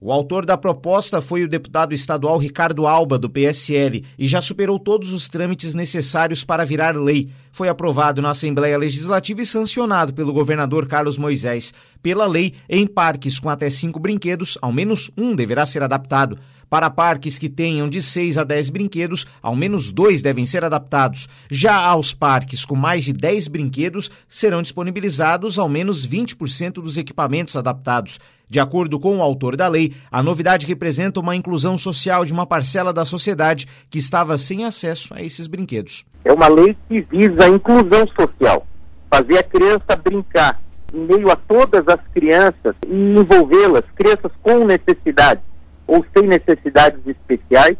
O 0.00 0.12
autor 0.12 0.46
da 0.46 0.56
proposta 0.56 1.20
foi 1.20 1.42
o 1.42 1.48
deputado 1.48 1.92
estadual 1.92 2.38
Ricardo 2.38 2.86
Alba, 2.86 3.18
do 3.18 3.28
PSL, 3.28 4.04
e 4.16 4.28
já 4.28 4.40
superou 4.40 4.78
todos 4.78 5.12
os 5.12 5.28
trâmites 5.28 5.74
necessários 5.74 6.44
para 6.44 6.64
virar 6.64 6.96
lei. 6.96 7.30
Foi 7.50 7.68
aprovado 7.68 8.22
na 8.22 8.30
Assembleia 8.30 8.78
Legislativa 8.78 9.42
e 9.42 9.46
sancionado 9.46 10.14
pelo 10.14 10.32
governador 10.32 10.86
Carlos 10.86 11.18
Moisés. 11.18 11.74
Pela 12.00 12.28
lei, 12.28 12.54
em 12.68 12.86
parques 12.86 13.40
com 13.40 13.50
até 13.50 13.68
cinco 13.68 13.98
brinquedos, 13.98 14.56
ao 14.62 14.70
menos 14.70 15.10
um 15.16 15.34
deverá 15.34 15.66
ser 15.66 15.82
adaptado. 15.82 16.38
Para 16.70 16.90
parques 16.90 17.38
que 17.38 17.48
tenham 17.48 17.88
de 17.88 18.02
6 18.02 18.36
a 18.36 18.44
10 18.44 18.68
brinquedos, 18.68 19.26
ao 19.42 19.56
menos 19.56 19.90
dois 19.90 20.20
devem 20.20 20.44
ser 20.44 20.64
adaptados. 20.64 21.26
Já 21.50 21.82
aos 21.82 22.12
parques 22.12 22.64
com 22.64 22.76
mais 22.76 23.04
de 23.04 23.12
10 23.12 23.48
brinquedos, 23.48 24.10
serão 24.28 24.60
disponibilizados 24.60 25.58
ao 25.58 25.68
menos 25.68 26.06
20% 26.06 26.74
dos 26.74 26.98
equipamentos 26.98 27.56
adaptados. 27.56 28.20
De 28.50 28.60
acordo 28.60 29.00
com 29.00 29.18
o 29.18 29.22
autor 29.22 29.56
da 29.56 29.66
lei, 29.66 29.94
a 30.10 30.22
novidade 30.22 30.66
representa 30.66 31.20
uma 31.20 31.34
inclusão 31.34 31.78
social 31.78 32.24
de 32.24 32.32
uma 32.34 32.46
parcela 32.46 32.92
da 32.92 33.04
sociedade 33.04 33.66
que 33.88 33.98
estava 33.98 34.36
sem 34.36 34.64
acesso 34.64 35.14
a 35.14 35.22
esses 35.22 35.46
brinquedos. 35.46 36.04
É 36.22 36.32
uma 36.32 36.48
lei 36.48 36.76
que 36.86 37.00
visa 37.00 37.46
a 37.46 37.48
inclusão 37.48 38.06
social, 38.18 38.66
fazer 39.10 39.38
a 39.38 39.42
criança 39.42 39.96
brincar 40.02 40.60
em 40.92 41.00
meio 41.00 41.30
a 41.30 41.36
todas 41.36 41.86
as 41.88 42.00
crianças 42.14 42.74
e 42.86 42.94
envolvê-las, 42.94 43.84
crianças 43.94 44.32
com 44.42 44.64
necessidade 44.64 45.40
ou 45.88 46.04
sem 46.14 46.28
necessidades 46.28 47.00
especiais, 47.06 47.76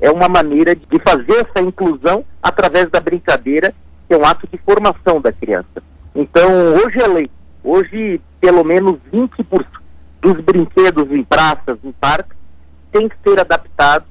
é 0.00 0.10
uma 0.10 0.28
maneira 0.28 0.74
de 0.74 1.00
fazer 1.06 1.46
essa 1.48 1.64
inclusão 1.64 2.24
através 2.42 2.90
da 2.90 3.00
brincadeira, 3.00 3.72
que 4.08 4.12
é 4.12 4.18
um 4.18 4.26
ato 4.26 4.48
de 4.52 4.58
formação 4.58 5.20
da 5.20 5.32
criança. 5.32 5.80
Então, 6.14 6.50
hoje 6.74 7.00
é 7.00 7.06
lei. 7.06 7.30
Hoje, 7.62 8.20
pelo 8.40 8.64
menos 8.64 8.98
20% 9.12 9.64
dos 10.20 10.40
brinquedos 10.40 11.10
em 11.12 11.22
praças, 11.22 11.78
em 11.84 11.92
parques, 11.92 12.36
tem 12.90 13.08
que 13.08 13.16
ser 13.24 13.38
adaptados 13.38 14.08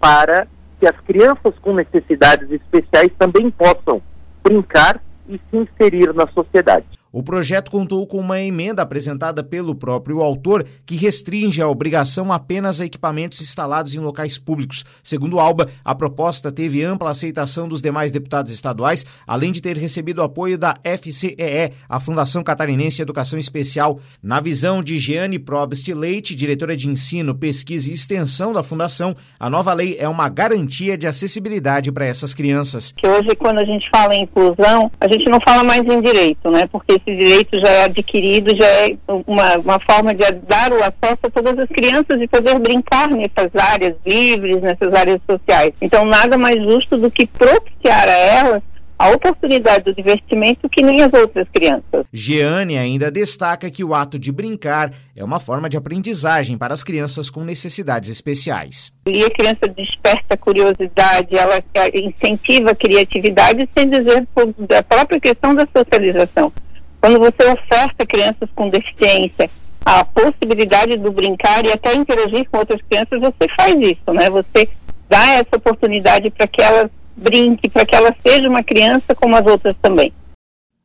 para 0.00 0.48
que 0.80 0.86
as 0.86 0.98
crianças 1.00 1.54
com 1.62 1.74
necessidades 1.74 2.50
especiais 2.50 3.12
também 3.16 3.50
possam 3.50 4.02
brincar 4.42 5.00
e 5.28 5.38
se 5.38 5.56
inserir 5.56 6.12
na 6.12 6.26
sociedade. 6.28 6.86
O 7.12 7.24
projeto 7.24 7.72
contou 7.72 8.06
com 8.06 8.18
uma 8.18 8.40
emenda 8.40 8.82
apresentada 8.82 9.42
pelo 9.42 9.74
próprio 9.74 10.20
autor 10.20 10.64
que 10.86 10.94
restringe 10.94 11.60
a 11.60 11.68
obrigação 11.68 12.32
apenas 12.32 12.80
a 12.80 12.86
equipamentos 12.86 13.40
instalados 13.40 13.96
em 13.96 13.98
locais 13.98 14.38
públicos. 14.38 14.84
Segundo 15.02 15.40
Alba, 15.40 15.68
a 15.84 15.92
proposta 15.92 16.52
teve 16.52 16.84
ampla 16.84 17.10
aceitação 17.10 17.68
dos 17.68 17.82
demais 17.82 18.12
deputados 18.12 18.52
estaduais, 18.52 19.04
além 19.26 19.50
de 19.50 19.60
ter 19.60 19.76
recebido 19.76 20.22
apoio 20.22 20.56
da 20.56 20.76
FCEE, 20.84 21.72
a 21.88 21.98
Fundação 21.98 22.44
Catarinense 22.44 23.02
Educação 23.02 23.40
Especial. 23.40 23.98
Na 24.22 24.38
visão 24.38 24.80
de 24.80 24.96
Jeane 24.96 25.40
Probst 25.40 25.88
Leite, 25.88 26.36
diretora 26.36 26.76
de 26.76 26.88
Ensino, 26.88 27.34
Pesquisa 27.34 27.90
e 27.90 27.94
Extensão 27.94 28.52
da 28.52 28.62
Fundação, 28.62 29.16
a 29.38 29.50
nova 29.50 29.72
lei 29.72 29.96
é 29.98 30.08
uma 30.08 30.28
garantia 30.28 30.96
de 30.96 31.08
acessibilidade 31.08 31.90
para 31.90 32.06
essas 32.06 32.34
crianças. 32.34 32.92
Que 32.96 33.08
hoje, 33.08 33.34
quando 33.34 33.58
a 33.58 33.64
gente 33.64 33.90
fala 33.90 34.14
em 34.14 34.22
inclusão, 34.22 34.92
a 35.00 35.08
gente 35.08 35.28
não 35.28 35.40
fala 35.40 35.64
mais 35.64 35.84
em 35.84 36.00
direito, 36.00 36.48
né? 36.52 36.68
Porque 36.68 36.99
esse 37.06 37.16
direito 37.16 37.58
já 37.60 37.68
é 37.68 37.84
adquirido, 37.84 38.54
já 38.56 38.66
é 38.66 38.96
uma, 39.26 39.56
uma 39.58 39.80
forma 39.80 40.14
de 40.14 40.30
dar 40.48 40.72
o 40.72 40.82
acesso 40.82 41.18
a 41.24 41.30
todas 41.30 41.58
as 41.58 41.68
crianças 41.68 42.18
de 42.18 42.26
poder 42.26 42.58
brincar 42.58 43.08
nessas 43.10 43.54
áreas 43.54 43.94
livres, 44.06 44.60
nessas 44.62 44.92
áreas 44.94 45.20
sociais. 45.28 45.72
Então, 45.80 46.04
nada 46.04 46.36
mais 46.36 46.62
justo 46.62 46.96
do 46.96 47.10
que 47.10 47.26
propiciar 47.26 48.08
a 48.08 48.16
elas 48.16 48.62
a 49.00 49.08
oportunidade 49.12 49.84
do 49.84 49.94
divertimento 49.94 50.68
que 50.68 50.82
nem 50.82 51.00
as 51.02 51.10
outras 51.14 51.48
crianças. 51.50 52.04
Jeane 52.12 52.76
ainda 52.76 53.10
destaca 53.10 53.70
que 53.70 53.82
o 53.82 53.94
ato 53.94 54.18
de 54.18 54.30
brincar 54.30 54.92
é 55.16 55.24
uma 55.24 55.40
forma 55.40 55.70
de 55.70 55.76
aprendizagem 55.78 56.58
para 56.58 56.74
as 56.74 56.84
crianças 56.84 57.30
com 57.30 57.42
necessidades 57.42 58.10
especiais. 58.10 58.92
E 59.06 59.24
a 59.24 59.30
criança 59.30 59.66
desperta 59.68 60.36
curiosidade, 60.36 61.34
ela 61.34 61.64
incentiva 61.94 62.72
a 62.72 62.74
criatividade, 62.74 63.66
sem 63.72 63.88
dizer 63.88 64.28
a 64.76 64.82
própria 64.82 65.18
questão 65.18 65.54
da 65.54 65.66
socialização. 65.74 66.52
Quando 67.00 67.18
você 67.18 67.48
oferta 67.48 68.06
crianças 68.06 68.48
com 68.54 68.68
deficiência 68.68 69.50
a 69.84 70.04
possibilidade 70.04 70.96
do 70.98 71.10
brincar 71.10 71.64
e 71.64 71.72
até 71.72 71.94
interagir 71.94 72.48
com 72.50 72.58
outras 72.58 72.80
crianças, 72.82 73.20
você 73.20 73.48
faz 73.56 73.74
isso, 73.80 74.12
né? 74.12 74.28
Você 74.28 74.68
dá 75.08 75.32
essa 75.32 75.56
oportunidade 75.56 76.30
para 76.30 76.46
que 76.46 76.62
elas 76.62 76.90
brinque, 77.16 77.68
para 77.68 77.84
que 77.84 77.94
ela 77.94 78.14
seja 78.20 78.48
uma 78.48 78.62
criança 78.62 79.14
como 79.14 79.36
as 79.36 79.46
outras 79.46 79.74
também. 79.80 80.12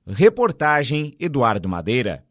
Reportagem 0.07 1.15
Eduardo 1.19 1.67
Madeira. 1.67 2.24